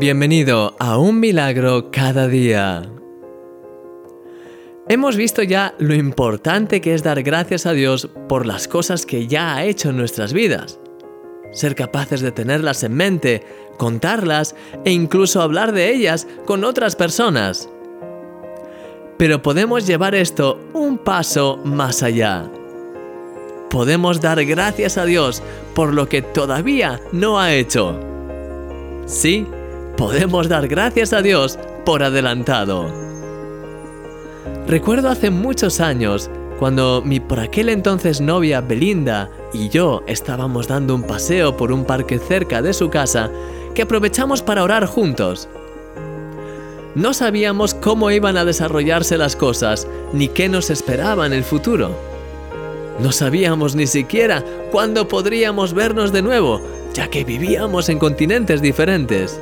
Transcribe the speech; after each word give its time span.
Bienvenido 0.00 0.76
a 0.78 0.96
Un 0.96 1.18
Milagro 1.18 1.90
cada 1.90 2.28
día. 2.28 2.88
Hemos 4.88 5.16
visto 5.16 5.42
ya 5.42 5.74
lo 5.80 5.92
importante 5.92 6.80
que 6.80 6.94
es 6.94 7.02
dar 7.02 7.24
gracias 7.24 7.66
a 7.66 7.72
Dios 7.72 8.08
por 8.28 8.46
las 8.46 8.68
cosas 8.68 9.04
que 9.04 9.26
ya 9.26 9.56
ha 9.56 9.64
hecho 9.64 9.90
en 9.90 9.96
nuestras 9.96 10.32
vidas. 10.32 10.78
Ser 11.50 11.74
capaces 11.74 12.20
de 12.20 12.30
tenerlas 12.30 12.84
en 12.84 12.94
mente, 12.94 13.42
contarlas 13.76 14.54
e 14.84 14.92
incluso 14.92 15.42
hablar 15.42 15.72
de 15.72 15.90
ellas 15.90 16.28
con 16.46 16.62
otras 16.62 16.94
personas. 16.94 17.68
Pero 19.16 19.42
podemos 19.42 19.84
llevar 19.84 20.14
esto 20.14 20.60
un 20.74 20.98
paso 20.98 21.56
más 21.64 22.04
allá. 22.04 22.48
Podemos 23.68 24.20
dar 24.20 24.44
gracias 24.44 24.96
a 24.96 25.06
Dios 25.06 25.42
por 25.74 25.92
lo 25.92 26.08
que 26.08 26.22
todavía 26.22 27.00
no 27.10 27.40
ha 27.40 27.52
hecho. 27.52 27.98
Sí, 29.06 29.44
podemos 29.98 30.48
dar 30.48 30.68
gracias 30.68 31.12
a 31.12 31.22
Dios 31.22 31.58
por 31.84 32.04
adelantado. 32.04 32.88
Recuerdo 34.68 35.08
hace 35.08 35.28
muchos 35.30 35.80
años, 35.80 36.30
cuando 36.60 37.02
mi 37.04 37.18
por 37.18 37.40
aquel 37.40 37.68
entonces 37.68 38.20
novia 38.20 38.60
Belinda 38.60 39.28
y 39.52 39.68
yo 39.68 40.02
estábamos 40.06 40.68
dando 40.68 40.94
un 40.94 41.02
paseo 41.02 41.56
por 41.56 41.72
un 41.72 41.84
parque 41.84 42.20
cerca 42.20 42.62
de 42.62 42.72
su 42.72 42.90
casa, 42.90 43.28
que 43.74 43.82
aprovechamos 43.82 44.40
para 44.40 44.62
orar 44.62 44.86
juntos. 44.86 45.48
No 46.94 47.12
sabíamos 47.12 47.74
cómo 47.74 48.12
iban 48.12 48.36
a 48.36 48.44
desarrollarse 48.44 49.18
las 49.18 49.34
cosas, 49.34 49.88
ni 50.12 50.28
qué 50.28 50.48
nos 50.48 50.70
esperaba 50.70 51.26
en 51.26 51.32
el 51.32 51.42
futuro. 51.42 51.90
No 53.00 53.10
sabíamos 53.10 53.74
ni 53.74 53.88
siquiera 53.88 54.44
cuándo 54.70 55.08
podríamos 55.08 55.74
vernos 55.74 56.12
de 56.12 56.22
nuevo, 56.22 56.60
ya 56.94 57.08
que 57.08 57.24
vivíamos 57.24 57.88
en 57.88 57.98
continentes 57.98 58.62
diferentes. 58.62 59.40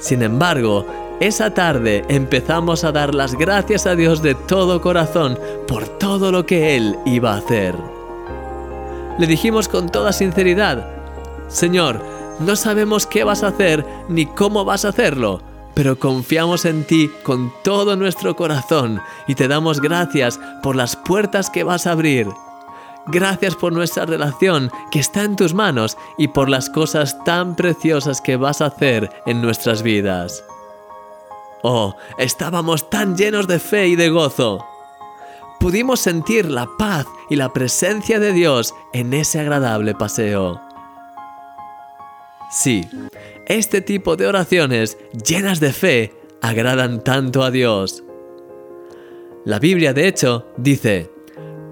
Sin 0.00 0.22
embargo, 0.22 0.86
esa 1.20 1.52
tarde 1.52 2.04
empezamos 2.08 2.82
a 2.82 2.92
dar 2.92 3.14
las 3.14 3.34
gracias 3.34 3.86
a 3.86 3.94
Dios 3.94 4.22
de 4.22 4.34
todo 4.34 4.80
corazón 4.80 5.38
por 5.68 5.86
todo 5.86 6.32
lo 6.32 6.46
que 6.46 6.76
Él 6.76 6.96
iba 7.04 7.34
a 7.34 7.38
hacer. 7.38 7.74
Le 9.18 9.26
dijimos 9.26 9.68
con 9.68 9.90
toda 9.90 10.14
sinceridad, 10.14 10.88
Señor, 11.48 12.00
no 12.40 12.56
sabemos 12.56 13.06
qué 13.06 13.22
vas 13.22 13.42
a 13.42 13.48
hacer 13.48 13.84
ni 14.08 14.24
cómo 14.24 14.64
vas 14.64 14.86
a 14.86 14.88
hacerlo, 14.88 15.42
pero 15.74 15.98
confiamos 15.98 16.64
en 16.64 16.84
ti 16.84 17.10
con 17.22 17.52
todo 17.62 17.96
nuestro 17.96 18.34
corazón 18.34 19.02
y 19.26 19.34
te 19.34 19.46
damos 19.46 19.82
gracias 19.82 20.40
por 20.62 20.74
las 20.74 20.96
puertas 20.96 21.50
que 21.50 21.64
vas 21.64 21.86
a 21.86 21.92
abrir. 21.92 22.28
Gracias 23.06 23.56
por 23.56 23.72
nuestra 23.72 24.06
relación 24.06 24.70
que 24.90 25.00
está 25.00 25.24
en 25.24 25.36
tus 25.36 25.54
manos 25.54 25.96
y 26.18 26.28
por 26.28 26.48
las 26.48 26.68
cosas 26.70 27.22
tan 27.24 27.56
preciosas 27.56 28.20
que 28.20 28.36
vas 28.36 28.60
a 28.60 28.66
hacer 28.66 29.10
en 29.26 29.40
nuestras 29.42 29.82
vidas. 29.82 30.44
Oh, 31.62 31.94
estábamos 32.18 32.88
tan 32.88 33.16
llenos 33.16 33.46
de 33.46 33.58
fe 33.58 33.88
y 33.88 33.96
de 33.96 34.10
gozo. 34.10 34.64
Pudimos 35.58 36.00
sentir 36.00 36.50
la 36.50 36.66
paz 36.78 37.06
y 37.28 37.36
la 37.36 37.52
presencia 37.52 38.18
de 38.18 38.32
Dios 38.32 38.74
en 38.94 39.12
ese 39.12 39.40
agradable 39.40 39.94
paseo. 39.94 40.60
Sí, 42.50 42.88
este 43.46 43.80
tipo 43.80 44.16
de 44.16 44.26
oraciones 44.26 44.98
llenas 45.12 45.60
de 45.60 45.72
fe 45.72 46.14
agradan 46.40 47.04
tanto 47.04 47.42
a 47.42 47.50
Dios. 47.50 48.02
La 49.44 49.58
Biblia, 49.58 49.92
de 49.92 50.08
hecho, 50.08 50.46
dice, 50.56 51.10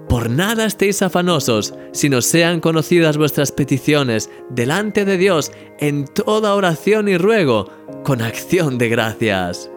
por 0.09 0.29
nada 0.29 0.65
estéis 0.65 1.03
afanosos, 1.03 1.75
sino 1.93 2.21
sean 2.21 2.59
conocidas 2.59 3.15
vuestras 3.15 3.51
peticiones 3.51 4.29
delante 4.49 5.05
de 5.05 5.17
Dios 5.17 5.51
en 5.79 6.05
toda 6.05 6.55
oración 6.55 7.07
y 7.07 7.17
ruego, 7.17 7.69
con 8.03 8.23
acción 8.23 8.79
de 8.79 8.89
gracias. 8.89 9.69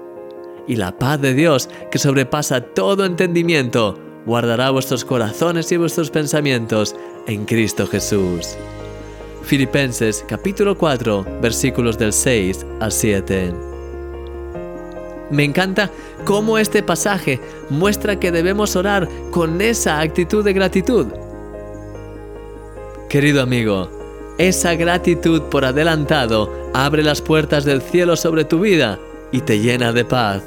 Y 0.67 0.77
la 0.77 0.99
paz 0.99 1.21
de 1.21 1.35
Dios, 1.35 1.69
que 1.91 1.99
sobrepasa 1.99 2.63
todo 2.63 3.05
entendimiento, 3.05 4.01
guardará 4.25 4.71
vuestros 4.71 5.05
corazones 5.05 5.71
y 5.71 5.77
vuestros 5.77 6.11
pensamientos 6.11 6.97
en 7.27 7.45
Cristo 7.45 7.87
Jesús. 7.87 8.57
Filipenses 9.43 10.25
capítulo 10.27 10.79
4 10.79 11.27
versículos 11.43 11.99
del 11.99 12.13
6 12.13 12.65
al 12.81 12.93
7. 12.93 13.72
Me 15.33 15.45
encanta 15.45 15.91
cómo 16.25 16.59
este 16.59 16.83
pasaje 16.83 17.41
muestra 17.71 18.21
que 18.21 18.31
debemos 18.31 18.77
orar 18.77 19.09
con 19.31 19.63
esa 19.63 20.01
actitud 20.01 20.45
de 20.45 20.53
gratitud. 20.53 21.07
Querido 23.09 23.41
amigo, 23.41 23.89
esa 24.37 24.75
gratitud 24.75 25.43
por 25.45 25.65
adelantado 25.65 26.53
abre 26.75 27.03
las 27.03 27.23
puertas 27.23 27.65
del 27.65 27.81
cielo 27.81 28.15
sobre 28.17 28.45
tu 28.45 28.61
vida 28.61 28.99
y 29.33 29.41
te 29.41 29.59
llena 29.59 29.93
de 29.93 30.05
paz. 30.05 30.43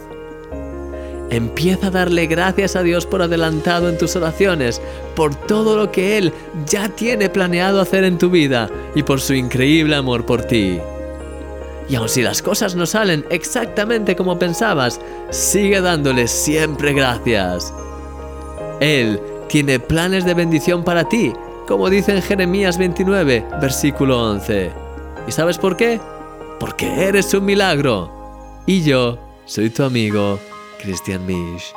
Empieza 1.31 1.88
a 1.88 1.91
darle 1.91 2.28
gracias 2.28 2.75
a 2.75 2.84
Dios 2.84 3.07
por 3.07 3.23
adelantado 3.23 3.90
en 3.90 3.97
tus 3.97 4.16
oraciones, 4.16 4.79
por 5.16 5.34
todo 5.34 5.78
lo 5.78 5.91
que 5.91 6.19
Él 6.19 6.31
ya 6.67 6.90
tiene 6.90 7.29
planeado 7.29 7.81
hacer 7.81 8.03
en 8.03 8.19
tu 8.19 8.29
vida 8.29 8.69
y 8.94 9.02
por 9.02 9.19
su 9.19 9.34
increíble 9.34 9.96
amor 9.96 10.28
por 10.28 10.44
ti. 10.44 10.79
Y 11.88 11.96
aun 11.96 12.09
si 12.09 12.22
las 12.22 12.41
cosas 12.41 12.75
no 12.75 12.85
salen 12.85 13.25
exactamente 13.29 14.16
como 14.16 14.40
pensabas, 14.40 15.00
sigue 15.29 15.81
dándole 15.81 16.28
siempre 16.28 16.94
gracias. 16.94 17.73
Él 18.79 19.19
tiene 19.47 19.79
planes 19.79 20.25
de 20.25 20.34
bendición 20.34 20.84
para 20.84 21.07
ti, 21.07 21.34
como 21.68 21.90
dice 21.90 22.16
en 22.16 22.22
Jeremías 22.22 22.78
29, 22.78 23.46
versículo 23.62 24.31
11. 24.31 24.72
¿Y 25.28 25.31
sabes 25.31 25.57
por 25.57 25.78
qué? 25.78 26.00
Porque 26.59 27.06
eres 27.07 27.34
un 27.34 27.46
milagro. 27.46 28.12
Y 28.66 28.84
yo 28.84 29.19
soy 29.46 29.69
tu 29.69 29.84
amigo, 29.84 30.40
Christian 30.81 31.25
Misch. 31.25 31.73